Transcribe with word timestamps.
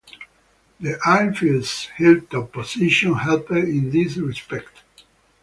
The 0.79 0.97
airfield's 1.05 1.85
hilltop 1.95 2.53
position 2.53 3.13
helped 3.13 3.51
in 3.51 3.91
this 3.91 4.17
respect. 4.17 4.81